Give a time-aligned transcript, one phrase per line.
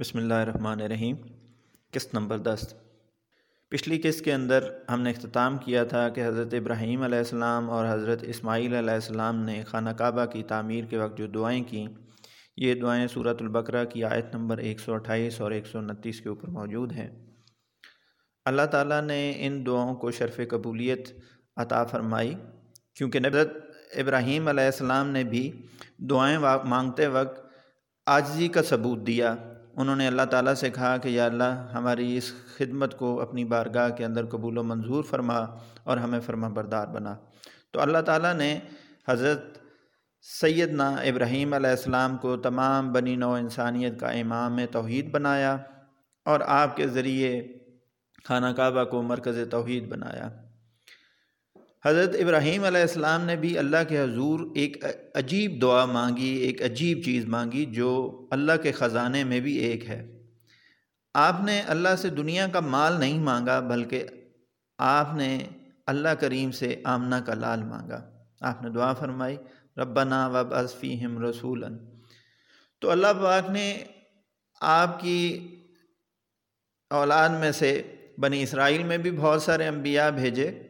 [0.00, 1.16] بسم اللہ الرحمن الرحیم،
[1.92, 2.74] قسط نمبر دس۔
[3.68, 7.86] پچھلی قسط کے اندر ہم نے اختتام کیا تھا کہ حضرت ابراہیم علیہ السلام اور
[7.88, 11.86] حضرت اسماعیل علیہ السلام نے خانہ کعبہ کی تعمیر کے وقت جو دعائیں کیں،
[12.56, 16.28] یہ دعائیں صورت البقرہ کی آیت نمبر ایک سو اٹھائیس اور ایک سو انتیس کے
[16.28, 17.08] اوپر موجود ہیں۔
[18.44, 21.12] اللہ تعالیٰ نے ان دعاؤں کو شرف قبولیت
[21.56, 22.34] عطا فرمائی،
[22.94, 23.52] کیونکہ نبرت
[23.96, 25.50] ابراہیم علیہ السلام نے بھی
[25.98, 27.46] دعائیں مانگتے وقت
[28.06, 29.36] آجزی کا ثبوت دیا۔
[29.78, 33.88] انہوں نے اللہ تعالیٰ سے کہا کہ یا اللہ ہماری اس خدمت کو اپنی بارگاہ
[33.88, 35.38] کے اندر قبول و منظور فرما
[35.84, 37.16] اور ہمیں فرما بردار بنا۔
[37.70, 38.58] تو اللہ تعالیٰ نے
[39.08, 39.58] حضرت
[40.22, 45.56] سیدنا ابراہیم علیہ السلام کو تمام بنی نو انسانیت کا امام توحید بنایا
[46.24, 47.46] اور آپ کے ذریعے
[48.24, 50.47] خانہ کعبہ کو مرکز توحید بنایا۔
[51.86, 57.02] حضرت ابراہیم علیہ السلام نے بھی اللہ کے حضور ایک عجیب دعا مانگی، ایک عجیب
[57.04, 60.22] چیز مانگی جو اللہ کے خزانے میں بھی ایک ہے۔
[61.14, 64.04] آپ نے اللہ سے دنیا کا مال نہیں مانگا، بلکہ
[64.78, 65.38] آپ نے
[65.86, 69.36] اللہ کریم سے آمنہ کا لال مانگا۔ آپ نے دعا فرمائی،
[69.76, 71.64] ربنا وب ازفیم رسول
[72.78, 73.84] تو اللہ پاک نے
[74.60, 75.38] آپ کی
[76.90, 77.82] اولاد میں سے
[78.18, 80.67] بنی اسرائیل میں بھی بہت سارے انبیاء بھیجے۔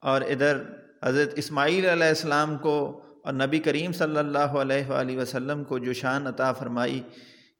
[0.00, 0.62] اور ادھر
[1.04, 5.92] حضرت اسماعیل علیہ السلام کو اور نبی کریم صلی اللہ علیہ وآلہ وسلم کو جو
[5.92, 7.02] شان عطا فرمائی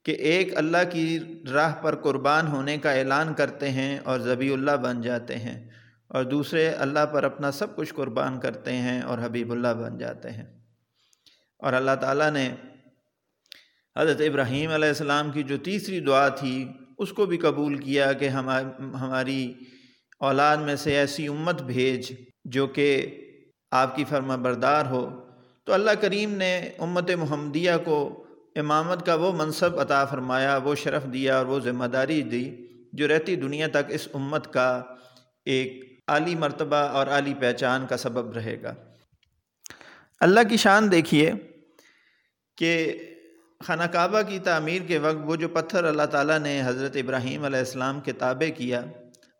[0.04, 1.18] کہ ایک اللہ کی
[1.52, 5.70] راہ پر قربان ہونے کا اعلان کرتے ہیں اور ذبی اللہ بن جاتے ہیں
[6.08, 10.30] اور دوسرے اللہ پر اپنا سب کچھ قربان کرتے ہیں اور حبیب اللہ بن جاتے
[10.30, 10.44] ہیں۔
[11.58, 12.54] اور اللہ تعالیٰ نے
[13.96, 18.28] حضرت ابراہیم علیہ السلام کی جو تیسری دعا تھی، اس کو بھی قبول کیا کہ
[18.28, 19.54] ہماری
[20.18, 22.12] اولاد میں سے ایسی امت بھیج
[22.44, 23.18] جو کہ
[23.70, 25.26] آپ کی فرما بردار ہو۔
[25.64, 28.24] تو اللہ کریم نے امت محمدیہ کو
[28.56, 32.56] امامت کا وہ منصب عطا فرمایا، وہ شرف دیا اور وہ ذمہ داری دی
[32.92, 34.82] جو رہتی دنیا تک اس امت کا
[35.44, 38.74] ایک عالی مرتبہ اور عالی پہچان کا سبب رہے گا۔
[40.20, 41.32] اللہ کی شان دیکھیے
[42.56, 42.98] کہ
[43.64, 47.58] خانہ کعبہ کی تعمیر کے وقت وہ جو پتھر اللہ تعالیٰ نے حضرت ابراہیم علیہ
[47.58, 48.84] السلام کے تابع کیا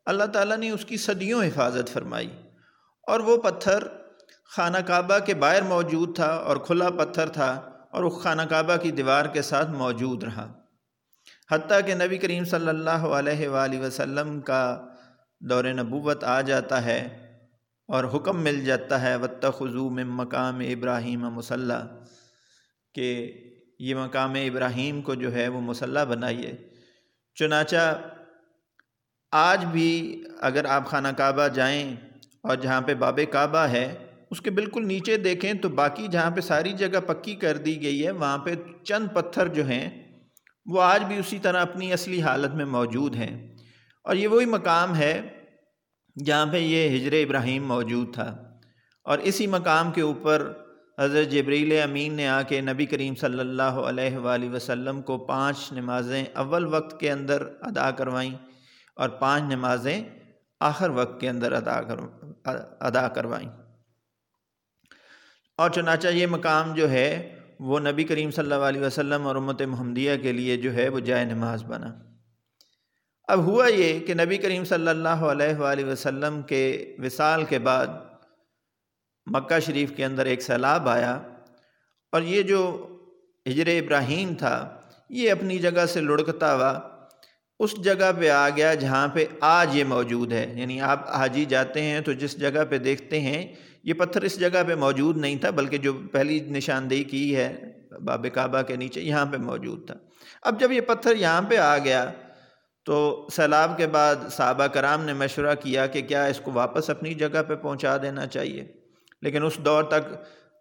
[0.07, 2.31] اللہ تعالیٰ نے اس کی صدیوں حفاظت فرمائی
[3.03, 3.85] اور وہ پتھر
[4.57, 8.91] خانہ کعبہ کے باہر موجود تھا اور کھلا پتھر تھا اور وہ خانہ کعبہ کی
[8.91, 10.53] دیوار کے ساتھ موجود رہا۔
[11.51, 14.87] حتیٰ کہ نبی کریم صلی اللہ علیہ وآلہ وسلم کا
[15.41, 17.33] دور نبوت آ جاتا ہے
[17.89, 21.87] اور حکم مل جاتا ہے وطخو میں مقام ابراہیم مسلح
[22.95, 23.33] کہ
[23.79, 26.57] یہ مقام ابراہیم کو جو ہے وہ مسلح بنائیے۔
[27.35, 28.01] چنانچہ
[29.33, 31.97] آج بھی اگر آپ خانہ کعبہ جائیں
[32.43, 33.95] اور جہاں پہ باب کعبہ ہے،
[34.31, 38.07] اس کے بالکل نیچے دیکھیں تو باقی جہاں پہ ساری جگہ پکی کر دی گئی
[38.07, 38.55] ہے، وہاں پہ
[38.85, 40.19] چند پتھر جو ہیں،
[40.67, 43.55] وہ آج بھی اسی طرح اپنی اصلی حالت میں موجود ہیں۔
[44.05, 45.21] اور یہ وہی مقام ہے
[46.25, 48.37] جہاں پہ یہ ہجر ابراہیم موجود تھا۔
[49.05, 50.53] اور اسی مقام کے اوپر
[50.99, 55.73] حضرت جبریل امین نے آ کے نبی کریم صلی اللہ علیہ وآلہ وسلم کو پانچ
[55.73, 58.56] نمازیں اول وقت کے اندر ادا کروائیں۔
[58.97, 60.05] اور پانچ نمازیں
[60.61, 61.97] آخر وقت کے اندر ادا کر
[62.81, 63.49] ادا کروائیں۔
[65.57, 69.63] اور چنانچہ یہ مقام جو ہے، وہ نبی کریم صلی اللہ علیہ وسلم اور امت
[69.63, 71.95] محمدیہ کے لیے جو ہے، وہ جائے نماز بنا۔
[73.29, 77.87] اب ہوا یہ کہ نبی کریم صلی اللہ علیہ وآلہ وسلم کے وصال کے بعد
[79.27, 81.23] مکہ شریف کے اندر ایک سیلاب آیا۔
[82.13, 82.89] اور یہ جو
[83.47, 84.81] ہجر ابراہیم تھا،
[85.11, 86.96] یہ اپنی جگہ سے لڑکتا ہوا
[87.59, 91.83] اس جگہ پہ آ گیا جہاں پہ آج یہ موجود ہے۔ یعنی آپ حاجی جاتے
[91.83, 95.51] ہیں تو جس جگہ پہ دیکھتے ہیں، یہ پتھر اس جگہ پہ موجود نہیں تھا،
[95.51, 97.73] بلکہ جو پہلی نشاندہی کی ہے
[98.05, 99.95] باب کعبہ کے نیچے، یہاں پہ موجود تھا۔
[100.43, 102.11] اب جب یہ پتھر یہاں پہ آ گیا
[102.85, 107.15] تو سیلاب کے بعد صحابہ کرام نے مشورہ کیا کہ کیا اس کو واپس اپنی
[107.15, 108.65] جگہ پہ پہنچا دینا چاہیے۔
[109.23, 110.15] لیکن اس دور تک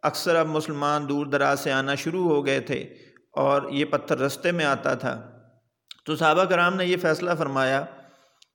[0.03, 2.93] اکثر اب مسلمان دور دراز سے آنا شروع ہو گئے تھے
[3.31, 5.34] اور یہ پتھر رستے میں آتا تھا۔
[6.05, 7.85] تو صحابہ کرام نے یہ فیصلہ فرمایا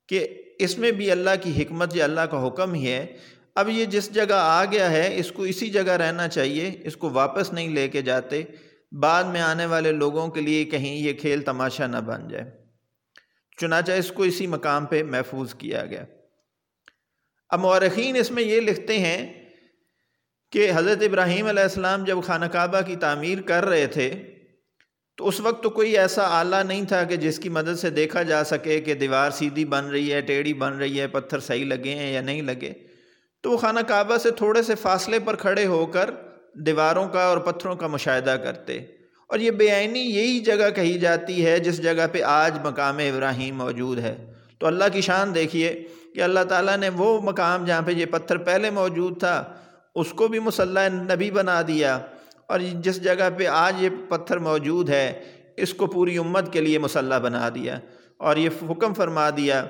[0.08, 3.16] کہ اس میں بھی اللہ کی حکمت یا اللہ کا حکم ہی ہے۔
[3.54, 7.10] اب یہ جس جگہ آ گیا ہے، اس کو اسی جگہ رہنا چاہیے، اس کو
[7.10, 8.42] واپس نہیں لے کے جاتے۔
[8.92, 12.50] بعد میں آنے والے لوگوں کے لیے کہیں یہ کھیل تماشا نہ بن جائے۔
[13.60, 16.04] چنانچہ اس کو اسی مقام پہ محفوظ کیا گیا۔
[17.50, 19.50] اب مورخین اس میں یہ لکھتے ہیں
[20.52, 24.29] کہ حضرت ابراہیم علیہ السلام جب خانہ کعبہ کی تعمیر کر رہے تھے
[25.20, 28.22] تو اس وقت تو کوئی ایسا آلہ نہیں تھا کہ جس کی مدد سے دیکھا
[28.22, 31.94] جا سکے کہ دیوار سیدھی بن رہی ہے، ٹیڑھی بن رہی ہے، پتھر صحیح لگے
[31.94, 32.72] ہیں یا نہیں لگے۔
[33.43, 36.11] تو وہ خانہ کعبہ سے تھوڑے سے فاصلے پر کھڑے ہو کر
[36.55, 38.78] دیواروں کا اور پتھروں کا مشاہدہ کرتے۔
[39.26, 43.56] اور یہ بے عینی یہی جگہ کہی جاتی ہے جس جگہ پہ آج مقام ابراہیم
[43.56, 47.90] موجود ہے۔ تو اللہ کی شان دیکھیے کہ اللہ تعالیٰ نے وہ مقام جہاں پہ
[47.90, 49.52] یہ پتھر پہلے موجود تھا،
[49.94, 51.99] اس کو بھی مسلح نبی بنا دیا۔
[52.50, 55.23] اور جس جگہ پہ آج یہ پتھر موجود ہے،
[55.56, 57.79] اس کو پوری امت کے لیے مسلح بنا دیا۔
[58.17, 59.67] اور یہ حکم فرما دیا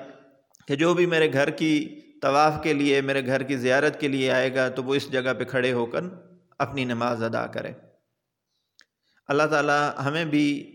[0.69, 4.31] کہ جو بھی میرے گھر کی طواف کے لیے، میرے گھر کی زیارت کے لیے
[4.31, 6.01] آئے گا، تو وہ اس جگہ پہ کھڑے ہو کر
[6.59, 7.73] اپنی نماز ادا کرے۔
[9.29, 10.73] اللہ تعالیٰ ہمیں بھی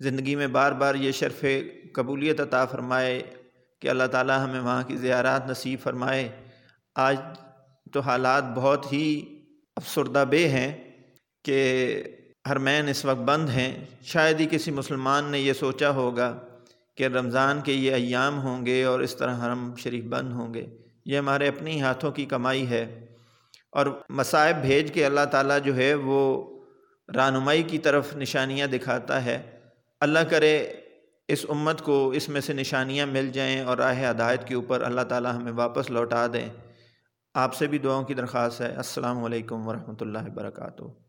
[0.00, 1.44] زندگی میں بار بار یہ شرف
[1.92, 3.22] قبولیت عطا فرمائے
[3.80, 6.28] کہ اللہ تعالیٰ ہمیں وہاں کی زیارات نصیب فرمائے۔
[6.94, 7.16] آج
[7.92, 9.24] تو حالات بہت ہی
[9.76, 10.93] افسردہ بے ہیں۔
[11.44, 12.02] کہ
[12.50, 16.38] حرمین اس وقت بند ہیں۔ شاید ہی کسی مسلمان نے یہ سوچا ہوگا
[16.96, 20.66] کہ رمضان کے یہ ایام ہوں گے اور اس طرح حرم شریف بند ہوں گے۔
[21.06, 23.06] یہ ہمارے اپنی ہاتھوں کی کمائی ہے۔
[23.70, 26.50] اور مصائب بھیج کے اللہ تعالیٰ جو ہے وہ
[27.14, 29.42] رہنمائی کی طرف نشانیاں دکھاتا ہے۔
[30.00, 30.72] اللہ کرے
[31.28, 35.00] اس امت کو اس میں سے نشانیاں مل جائیں اور راہ ہدایت کے اوپر اللہ
[35.00, 36.48] تعالیٰ ہمیں واپس لوٹا دیں۔
[37.34, 40.82] آپ سے بھی دعاؤں کی درخواست ہے۔ السلام علیکم ورحمۃ اللہ وبرکاتہ۔